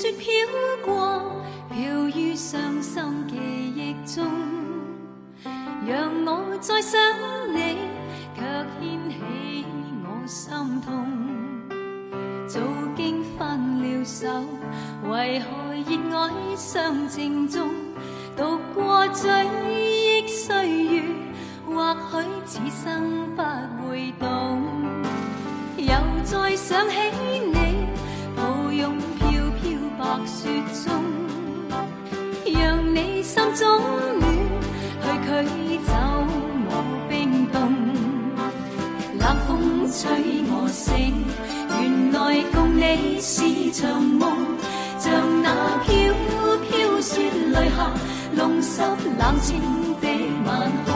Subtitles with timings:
[0.00, 0.26] 雪飘
[0.82, 1.20] 过
[1.68, 4.24] 飘于伤心记忆中
[5.86, 6.98] 让我再想
[7.52, 7.76] 你
[8.34, 8.42] 却
[8.80, 9.64] 掀起
[10.02, 11.06] 我心痛。
[12.48, 12.60] 早
[12.96, 14.26] 经分了手
[15.10, 17.68] 为何热爱相正中
[18.34, 19.28] 度过追
[19.68, 21.02] 忆岁月
[21.66, 23.42] 或许此生不
[23.86, 24.62] 会懂。
[25.76, 25.94] 又
[26.24, 27.49] 再想起
[30.10, 30.48] 白雪
[30.84, 30.92] 中
[32.52, 33.80] 让你心中
[34.18, 35.92] 暖去驱走
[36.66, 36.72] 我
[37.08, 37.62] 冰冻
[39.20, 40.10] 冷风吹
[40.50, 41.14] 我醒
[41.80, 44.36] 原来共你是场梦
[44.98, 45.12] 像
[45.44, 46.12] 那飘
[46.68, 47.92] 飘雪泪下
[48.32, 48.82] 弄湿
[49.16, 49.60] 冷清
[50.00, 50.08] 的
[50.44, 50.90] 晚空。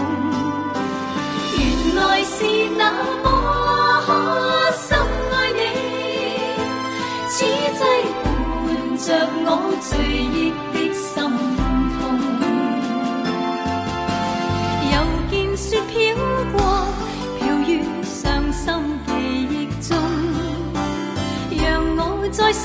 [1.57, 2.45] 原来是
[2.77, 2.91] 那
[3.23, 5.95] 么深爱你。
[9.07, 9.13] 着
[9.45, 9.49] 我
[9.83, 9.93] 追
[10.33, 11.13] 忆的心
[12.01, 12.01] 痛。
[14.91, 14.95] 又
[15.31, 15.93] 见雪飘
[16.55, 16.57] 过
[17.39, 17.71] 飘于
[18.03, 18.17] 伤
[18.51, 18.65] 心
[19.07, 19.11] 记
[19.51, 19.93] 忆中。
[21.51, 21.63] 让
[21.99, 22.01] 我
[22.33, 22.65] 再想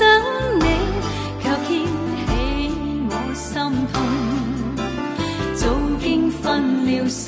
[0.60, 0.64] 你
[1.42, 1.68] 却掀
[2.24, 2.28] 起
[3.10, 3.44] 我心
[3.92, 3.94] 痛。
[5.54, 5.62] 早
[6.00, 6.40] 经分
[6.86, 7.20] 了手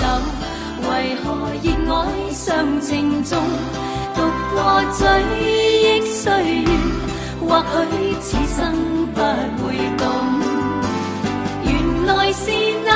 [0.88, 0.90] 为
[1.22, 1.24] 何
[1.62, 2.00] 热爱
[2.32, 3.30] 尚情重
[4.14, 4.18] 独
[4.54, 4.56] 过
[4.96, 5.00] 追
[5.38, 6.70] 忆岁月？
[7.44, 8.60] 或许此生
[9.14, 9.20] 不
[9.66, 10.06] 会懂，
[11.64, 11.72] 原
[12.06, 12.50] 来是
[12.84, 12.91] 那。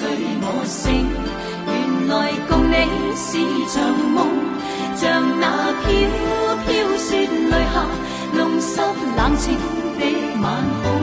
[0.00, 0.04] 对
[0.42, 0.88] 我醒，
[1.66, 2.74] 原来共你
[3.14, 3.28] 是
[3.68, 3.76] 场
[4.14, 4.18] 梦，
[4.96, 5.00] 像
[5.38, 5.44] 那
[5.82, 5.86] 飘
[6.64, 7.08] 飘雪
[7.50, 7.76] 泪下，
[8.32, 8.80] 弄湿
[9.16, 9.44] 冷清
[9.98, 10.02] 的
[10.42, 10.44] 晚
[10.82, 10.99] 空。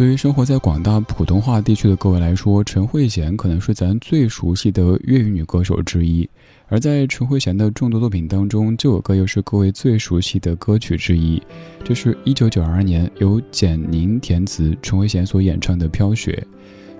[0.00, 6.26] 对于生活在广大普通话地区的各位来说，陈慧娴可能是咱最熟悉的粤语女歌手之一。
[6.68, 11.38] 而在陈慧娴的众多作品当中，这首歌又是各位最熟悉的歌曲之一。
[11.84, 16.32] 这是一九九二年由简宁填词、陈慧娴所演唱的《飘雪》。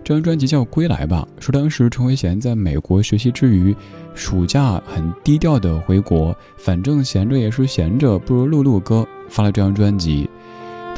[0.04, 3.74] 这张专辑叫《归来吧》，说当时陈慧娴在美国学习之余，
[4.14, 10.28] 暑假很低调的回国，反正闲着也是闲着，不如录录歌，发了这张专辑。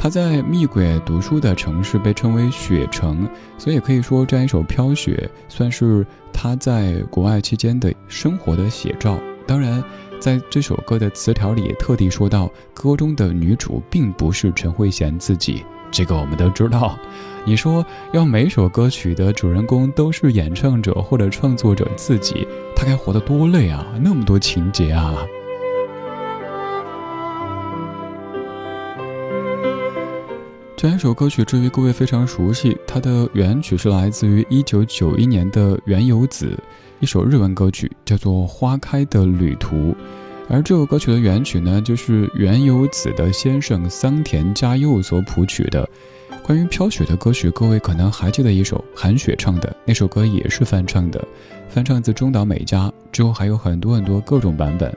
[0.03, 3.25] 他在蜜鬼读书的城市被称为雪城，
[3.57, 9.17] 所以可以说这样一首《飘雪》算是他在国外期间的生活的写照。
[9.47, 9.81] 当然，
[10.19, 16.99] 在这首歌的词条里也特地说到，歌中的女主并不是陈慧娴自己，这个我们都知道。
[17.45, 22.45] 你说要每首歌曲的主人公都是演唱者或者创作者自己，
[22.75, 23.87] 他该活得多累啊！
[24.01, 25.15] 那么多情节啊！
[30.83, 36.59] 这一首歌曲，至于各位非常熟悉，它的原曲是来自于一九九一年的原由子，
[36.99, 39.77] 一首日文歌曲，叫做《花开的旅途》。
[40.49, 45.87] 而这首歌曲的原曲呢，就是原由子的先生桑田佳佑所谱曲的。
[46.43, 51.25] 关于飘雪的歌曲，各位可能还记得一首韩雪唱的那首歌，也是翻唱的，
[51.69, 52.91] 翻唱自中岛美嘉。
[53.09, 54.93] 之后还有很多很多各种版本。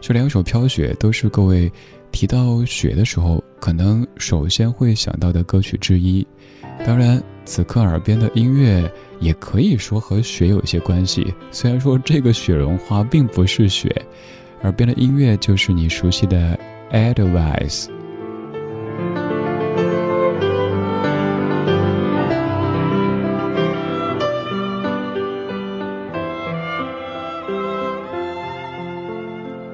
[0.00, 1.70] 这两首飘雪都是各位
[2.10, 6.26] 提到雪的时候，可能首先会想到的歌曲之一。
[6.84, 13.94] 当然，此刻耳边的音乐也可以说和雪有一些关系，虽然说这个雪绒花并不是雪，
[14.62, 16.58] 耳边的音乐就是你熟悉的
[16.90, 17.88] Advice。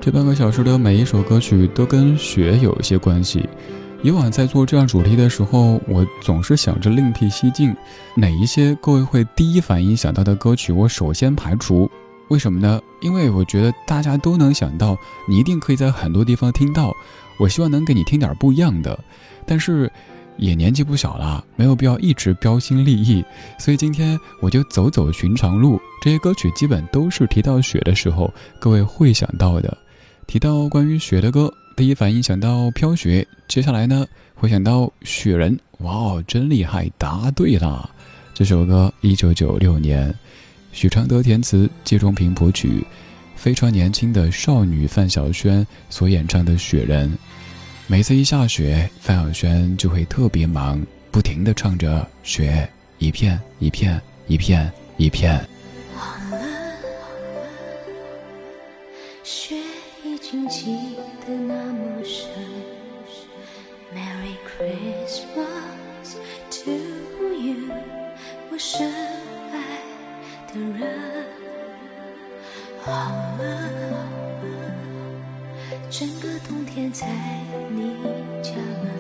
[0.07, 3.45] 这半个小时的每一首歌曲都跟雪有一些关系。
[4.05, 7.75] 以往在做这样主题的时候，我总是想着另辟蹊径，
[8.15, 11.91] 哪一些各位会第一反应想到的歌曲，我首先排除。
[12.29, 12.81] 为什么呢？
[13.01, 14.97] 因为我觉得大家都能想到，
[15.29, 16.95] 你一定可以在很多地方听到。
[17.41, 18.97] 我希望能给你听点不一样的，
[19.45, 19.91] 但是
[20.37, 23.25] 也年纪不小了，没有必要一直标新立异。
[23.59, 29.77] 所以今天我就走走寻常路，这些歌曲基本都是提到雪的时候，各位会想到的。
[30.27, 35.59] 提到关于雪的歌，第一反应想到飘雪，接下来呢会想到雪人。
[35.79, 37.89] 哇哦，真厉害，答对了！
[38.35, 40.13] 这首歌一九九六年，
[40.73, 42.85] 许常德填词，季中平谱曲，
[43.37, 47.09] 非常年轻的少女范晓萱所演唱的《雪人》。
[47.87, 52.69] 每次一下雪，范晓萱就会特别忙，不停地唱着雪
[52.99, 55.47] 一片一片一片一片。
[59.23, 59.57] 雪
[60.29, 60.77] 经记
[61.25, 62.29] 得那么深。
[63.95, 66.17] Merry Christmas
[66.51, 66.73] to
[67.33, 67.73] you，
[68.51, 68.91] 我深
[69.53, 69.57] 爱
[70.53, 71.25] 的人。
[72.83, 72.91] 好
[73.39, 73.41] 了，
[75.89, 77.07] 整个冬天在
[77.71, 77.95] 你
[78.43, 78.51] 家
[78.83, 78.96] 门。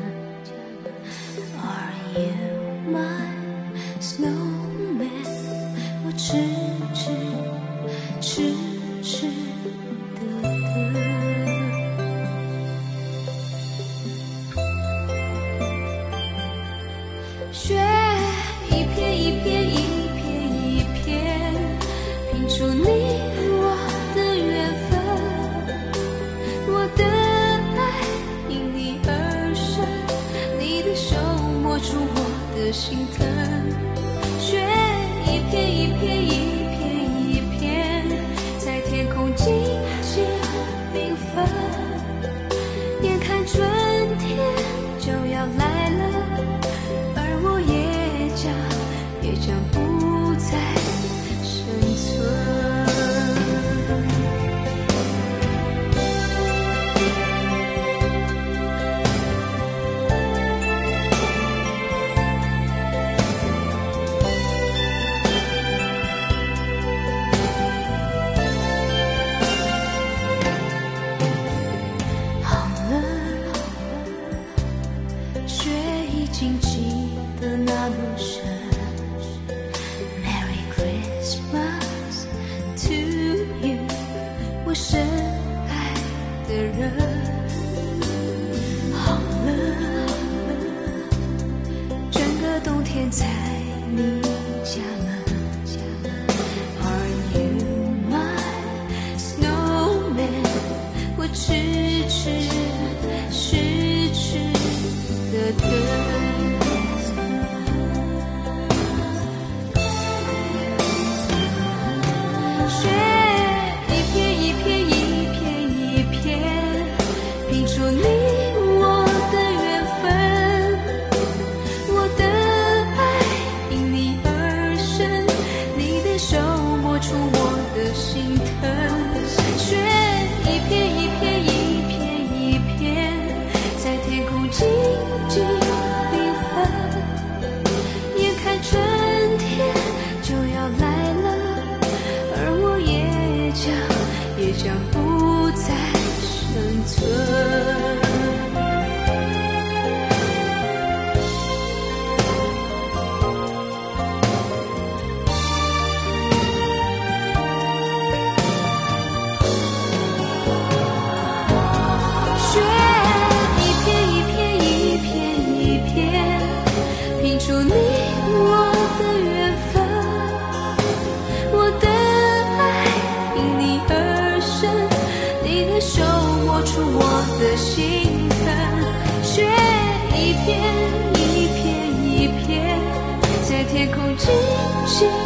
[184.97, 185.26] 心。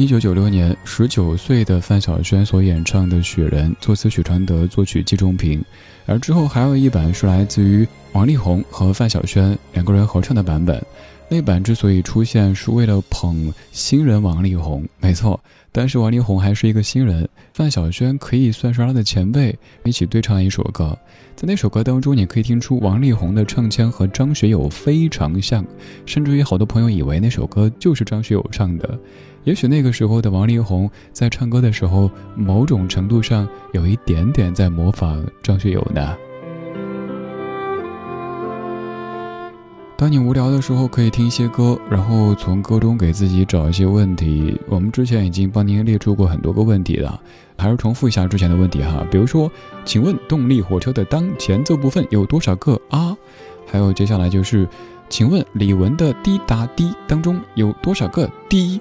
[0.00, 5.62] 一九九六年，十九岁的范晓萱所演唱的《雪人》，作词许传德，作曲季中平。
[6.06, 10.82] 而之后还有一版是来自于王力宏和范晓萱两个人合唱的版本。
[11.32, 15.38] 那版之所以出现，是为了捧新人王力宏，没错。
[15.70, 20.98] 但是王力宏还是一个新人，范晓萱可以算是他的前辈，一起对唱一首歌。
[21.36, 25.64] 在那首歌当中，你可以听出王力宏的唱腔和张学友非常像，
[26.04, 28.98] 甚至于好多朋友以为那首歌就是张学友唱的。
[29.44, 36.16] 也许那个时候的王力宏在唱歌的时候，某种程度上有一点点在模仿张学友呢。
[40.00, 44.58] 当你无聊的时候，可以听一些歌，然后从歌中给自己找一些问题。
[44.66, 47.20] 我们之前已经帮您列出过很多个问题了，
[47.58, 49.06] 还是重复一下之前的问题哈。
[49.10, 49.52] 比如说，
[49.84, 53.14] 请问动力火车的当前奏部分有多少个啊？
[53.66, 54.66] 还有接下来就是，
[55.10, 58.80] 请问李玟的滴答滴当中有多少个滴？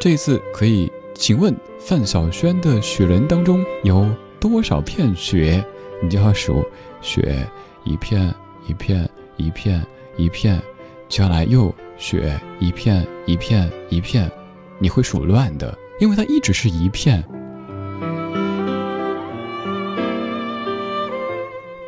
[0.00, 4.04] 这次可以，请问范晓萱的雪人当中有
[4.40, 5.64] 多少片雪？
[6.02, 6.64] 你就要数
[7.00, 7.48] 雪
[7.84, 8.34] 一片
[8.66, 9.48] 一片一片。
[9.48, 10.60] 一片，接
[11.08, 14.30] 下来又雪一片一片一片，
[14.78, 17.22] 你会数乱的，因为它一直是一片。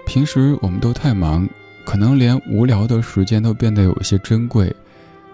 [0.06, 1.48] 平时我们都太忙，
[1.84, 4.74] 可能连无聊的时间都变得有些珍贵，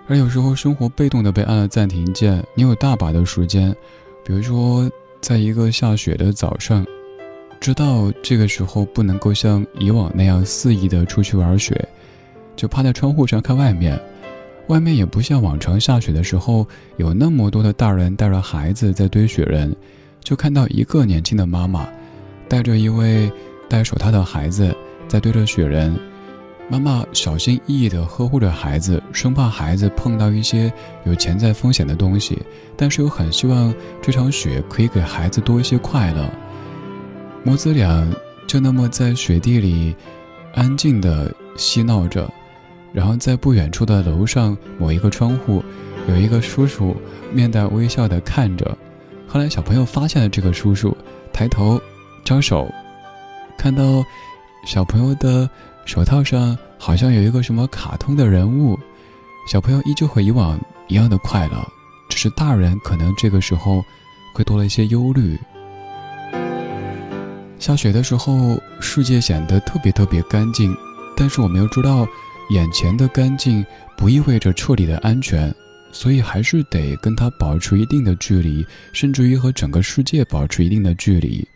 [0.08, 3.74] 而有时候生活被动的被按了暂停键，你有大把的时间，
[4.24, 6.84] 比如说在一个下雪的早上，
[7.60, 11.86] 知道这个时候不能够像以往那样肆意的出去玩雪。
[12.56, 14.00] 就趴在窗户上看外面，
[14.68, 19.74] 外面也不像往常下雪的时候有那么多的大人带着孩子在堆雪人，
[20.20, 21.86] 就看到一个年轻的妈妈，
[22.48, 23.30] 带着一位
[23.68, 24.74] 戴手套的孩子
[25.08, 25.94] 在堆着雪人。
[26.70, 30.72] 妈妈小心翼翼地呵护着孩子，生怕孩子碰到一些
[31.04, 32.38] 有潜在风险的东西，
[32.74, 36.26] 但是又很希望这场雪可以给孩子多一些快乐。
[37.42, 38.10] 母子俩
[38.46, 39.94] 就那么在雪地里
[40.54, 42.32] 安静地嬉闹着。
[42.94, 45.62] 然后在不远处的楼上某一个窗户，
[46.08, 46.96] 有一个叔叔
[47.32, 48.78] 面带微笑的看着。
[49.26, 50.96] 后来小朋友发现了这个叔叔，
[51.32, 51.80] 抬头
[52.24, 52.72] 招手，
[53.58, 53.82] 看到
[54.64, 55.50] 小朋友的
[55.84, 58.78] 手套上好像有一个什么卡通的人物。
[59.50, 61.68] 小朋友依旧和以往一样的快乐，
[62.08, 63.82] 只是大人可能这个时候
[64.32, 65.36] 会多了一些忧虑。
[67.58, 70.72] 下雪的时候，世界显得特别特别干净，
[71.16, 72.06] 但是我们又知道。
[72.50, 73.64] 眼前的干净
[73.96, 75.54] 不意味着彻底的安全，
[75.92, 81.46] 所以还是得跟它保持一定的距离，甚至于和整个世界保持一定的距离。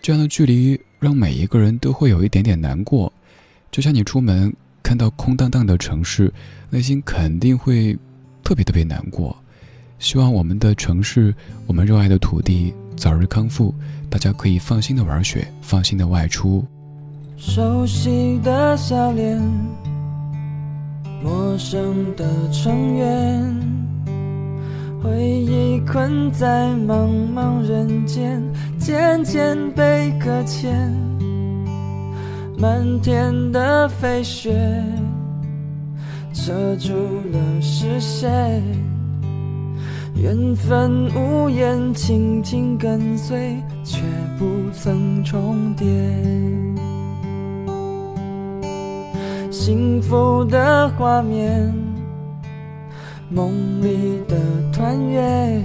[0.00, 3.12] 这样的距离让每一个人都会有一点点难过，
[3.70, 4.52] 就像你出门
[4.82, 6.32] 看到空荡荡的城市，
[6.70, 7.98] 内心肯定会
[8.42, 9.36] 特别特别难过。
[9.98, 11.34] 希望我们的城市，
[11.66, 13.74] 我们热爱的土地早日康复，
[14.08, 16.64] 大家可以放心的玩雪，放心的外出。
[17.36, 19.97] 熟悉的笑脸。
[21.22, 23.54] 陌生的成员，
[25.02, 28.42] 回忆困在茫茫人间，
[28.78, 30.94] 渐渐被搁浅。
[32.56, 34.52] 漫天的飞雪，
[36.32, 36.92] 遮住
[37.32, 38.62] 了视线。
[40.14, 44.00] 缘分无言，轻轻跟随，却
[44.38, 45.86] 不曾重叠。
[49.58, 51.74] 幸福的画面，
[53.28, 53.50] 梦
[53.82, 54.36] 里的
[54.72, 55.60] 团圆，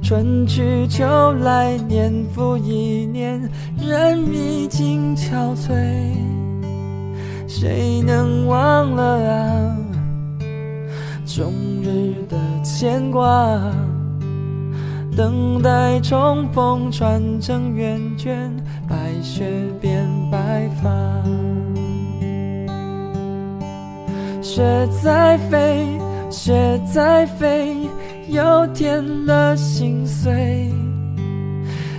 [0.00, 1.04] 春去秋
[1.40, 5.74] 来，年复一年，人已经憔悴，
[7.48, 9.76] 谁能忘了啊？
[11.26, 13.60] 终日的牵挂，
[15.16, 18.56] 等待重逢，传承圆圈，
[18.88, 19.44] 白雪
[19.80, 20.88] 变白发。
[24.46, 24.62] 雪
[25.02, 25.84] 在飞，
[26.30, 27.76] 雪在飞，
[28.28, 30.70] 又添了心碎。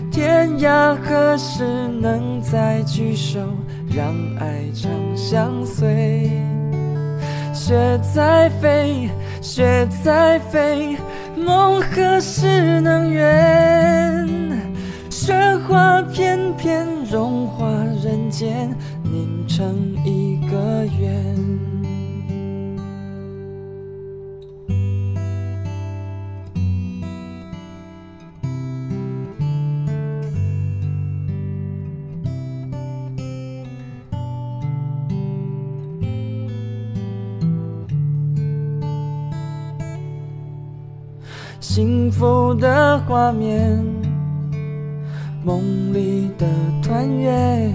[0.10, 1.66] 天涯何时
[2.00, 3.40] 能再聚首，
[3.94, 6.32] 让爱长相随？
[7.54, 7.76] 雪
[8.16, 9.10] 在飞，
[9.42, 10.96] 雪在飞，
[11.36, 14.26] 梦何时能圆？
[15.10, 15.34] 雪
[15.68, 17.68] 花片片融化
[18.02, 18.74] 人间，
[19.04, 19.76] 凝成
[20.06, 21.36] 一个圆。
[41.78, 43.86] 幸福的画面，
[45.44, 45.62] 梦
[45.94, 46.48] 里的
[46.82, 47.72] 团圆。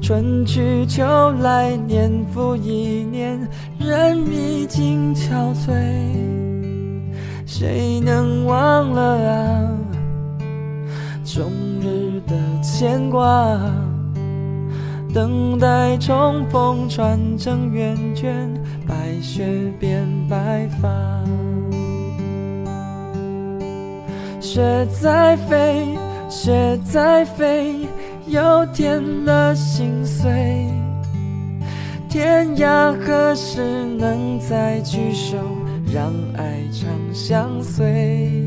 [0.00, 1.04] 春去秋
[1.40, 3.36] 来，年复一年，
[3.76, 5.72] 人已经憔悴，
[7.44, 9.68] 谁能忘了啊？
[11.24, 11.50] 终
[11.82, 13.58] 日的牵挂，
[15.12, 18.48] 等待重逢，穿成圆圈，
[18.86, 19.44] 白雪
[19.80, 20.88] 变白发。
[24.54, 25.98] 雪在飞，
[26.30, 27.88] 雪在飞，
[28.28, 30.30] 又添了心碎。
[32.08, 33.60] 天涯何时
[33.98, 35.38] 能再聚首，
[35.92, 38.40] 让爱长相随？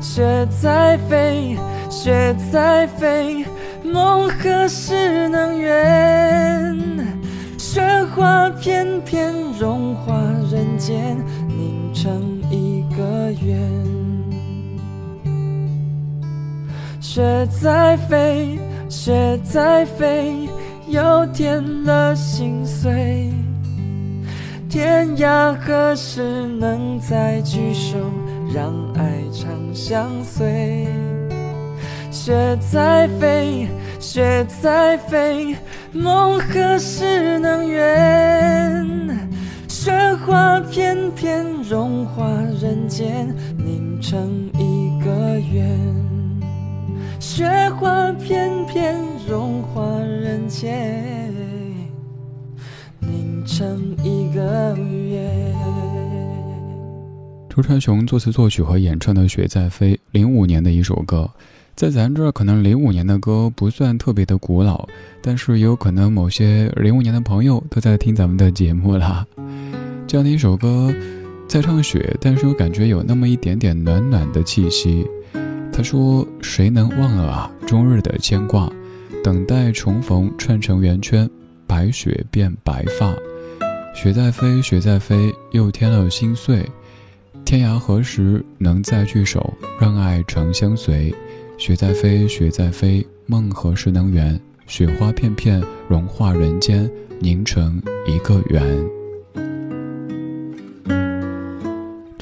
[0.00, 1.54] 雪在飞，
[1.90, 3.44] 雪在飞，
[3.82, 6.78] 梦何时能圆？
[7.58, 7.82] 雪
[8.14, 10.14] 花片片融化
[10.50, 11.14] 人间，
[11.46, 14.03] 凝成一个圆。
[17.14, 20.48] 雪在飞，雪在飞，
[20.88, 23.30] 又添了心碎。
[24.68, 26.20] 天涯何时
[26.58, 27.98] 能再聚首，
[28.52, 30.88] 让爱长相随？
[32.10, 33.68] 雪在飞，
[34.00, 35.54] 雪在飞，
[35.92, 38.84] 梦何时能圆？
[39.68, 39.92] 雪
[40.26, 42.26] 花片片融化
[42.60, 46.13] 人间，凝成一个圆。
[47.26, 51.32] 雪花片片融化人间，
[53.00, 55.26] 凝成一个月。
[57.48, 61.28] 周传雄作词作曲和演唱的《雪在飞》，零五年的一首歌，
[61.74, 64.86] 在咱这儿可能零五年的歌不算特别的古老，
[65.22, 69.26] 但是也有可能某些零五年的朋友都在听咱们的节目啦。
[70.06, 70.94] 这样的一首歌，
[71.48, 75.06] 在唱雪，但是又感觉有那么一点点暖暖的气息。
[75.76, 78.70] 他说：“谁能忘了啊，终日的牵挂，
[79.24, 81.28] 等待重逢，串成圆圈，
[81.66, 83.12] 白雪变白发，
[83.92, 86.64] 雪在飞，雪在飞，又添了心碎。
[87.44, 91.12] 天涯何时能再聚首，让爱长相随？
[91.58, 94.40] 雪在飞，雪在飞，梦何时能圆？
[94.68, 98.64] 雪花片片融化人间，凝成一个圆。”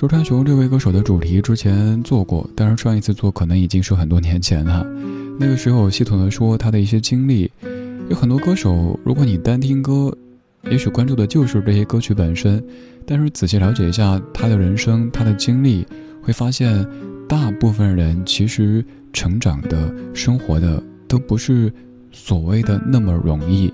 [0.02, 4.84] 周传雄这位歌手的主题之前做过，但是上一次做可能已经是很多年前了。
[5.38, 7.48] 那个时候系统的说他的一些经历，
[8.08, 10.12] 有很多歌手，如果你单听歌，
[10.68, 12.60] 也许关注的就是这些歌曲本身，
[13.06, 15.86] 但是仔细了解一下他的人生、他的经历，
[16.20, 16.84] 会发现
[17.28, 21.72] 大部分人其实成长的、生活的都不是
[22.10, 23.72] 所谓的那么容易。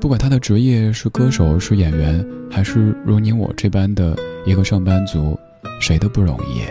[0.00, 5.38] 不管他的职业是歌手、是演员，还是如你我这般的一个上班族。
[5.80, 6.62] 谁都不容易。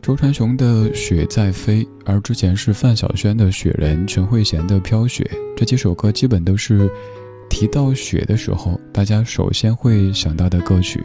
[0.00, 5.22] 周传雄的《雪在飞》，而之前是范晓萱的《雪人》，陈慧娴的《飘雪》，
[5.54, 6.90] 这几首歌基本都是
[7.50, 11.02] 提到雪的时候，大家首先会想到的歌曲。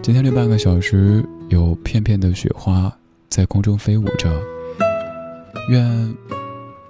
[0.00, 2.96] 今天这半个小时，有片片的雪花
[3.28, 4.30] 在空中飞舞着。
[5.68, 6.14] 愿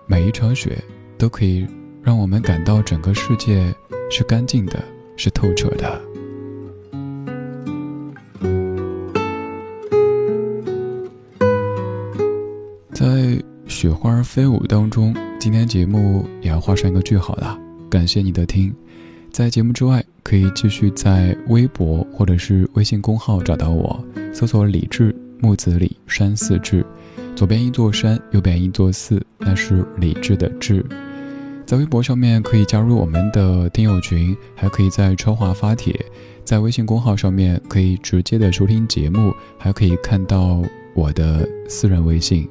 [0.07, 0.77] 每一场雪
[1.17, 1.67] 都可以
[2.03, 3.75] 让我们感到整个世界。
[4.11, 4.83] 是干净的，
[5.17, 6.01] 是透彻的。
[12.93, 17.57] 在雪花飞舞当中，今天节目也要画上一个句号了。
[17.89, 18.75] 感谢你的听，
[19.31, 26.85] 在节目之外，可以继续在微博或者是微信公号找到我，搜索“李志木子李山寺志”，
[27.35, 30.85] 左边一座山，右边一座寺，那是李志的志。
[31.71, 35.95] 在微博上面可以加入我们的听友群，还可以在超话发帖，
[36.43, 40.61] 在微信公号上面可以直接的收听节目，还可以看到
[40.97, 42.45] 我的私人微信。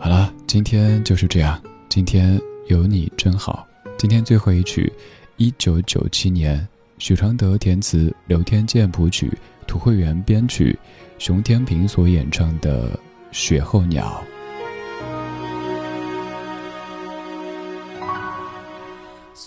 [0.00, 3.64] 好了，今天就是这样，今天有你真好。
[3.96, 4.92] 今天最后一曲，
[5.36, 6.66] 一九九七年，
[6.98, 9.30] 许常德填词，刘天健谱曲，
[9.64, 10.76] 涂慧源编曲，
[11.18, 12.90] 熊天平所演唱的
[13.30, 14.20] 《雪候鸟》。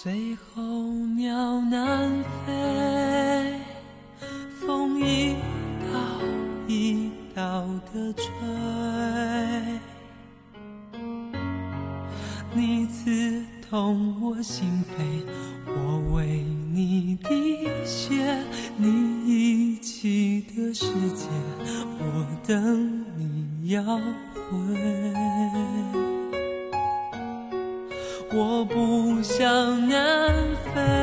[0.04, 0.64] 随候
[1.16, 2.12] 鸟南
[2.44, 2.52] 飞，
[4.60, 5.36] 风一
[5.80, 5.86] 道
[6.68, 8.26] 一道的吹。
[12.52, 15.22] 你刺痛我心扉，
[15.68, 18.44] 我为你滴血。
[18.78, 18.88] 你
[19.28, 21.28] 遗弃的世界，
[22.00, 24.02] 我等你要回。
[28.34, 30.34] 我不想南
[30.74, 31.01] 飞，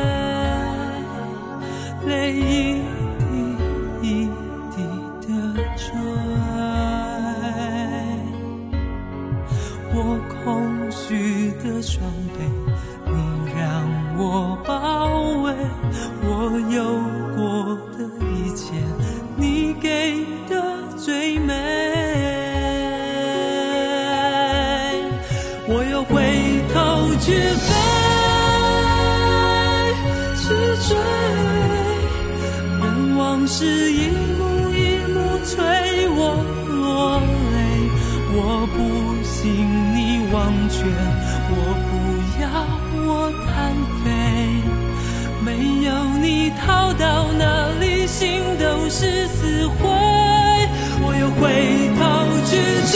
[51.40, 51.44] 回
[51.98, 52.00] 头
[52.46, 52.50] 去
[52.90, 52.94] 追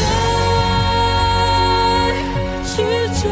[2.65, 2.75] 去
[3.21, 3.23] 追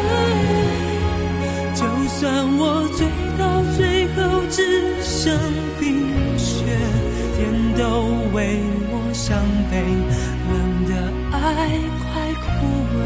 [1.75, 2.19] 就算
[2.57, 2.61] 我
[2.95, 2.99] 醉
[3.37, 3.41] 到
[3.75, 3.79] 最
[4.15, 4.19] 后
[4.49, 4.57] 只
[5.01, 5.37] 剩
[5.79, 6.63] 冰雪
[7.37, 7.39] 天
[7.77, 7.81] 都
[8.33, 9.37] 为我伤
[9.69, 9.73] 悲
[10.49, 10.51] 冷
[10.87, 10.89] 的
[11.31, 11.37] 爱
[11.99, 12.09] 快
[12.43, 12.47] 枯
[12.97, 12.99] 萎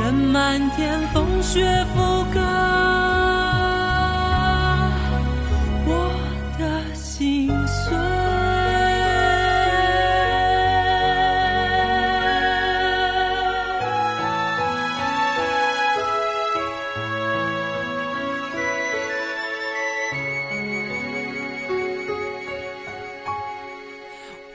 [0.00, 1.62] 任漫天风雪
[1.94, 2.13] 风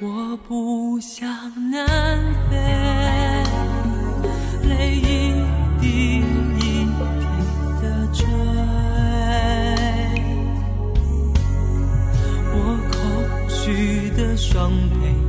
[0.01, 1.29] 我不想
[1.69, 2.55] 南飞
[4.65, 5.01] 泪一
[5.81, 6.85] 滴一滴
[7.81, 8.25] 的坠
[12.53, 12.57] 我
[12.93, 15.28] 空虚的双臂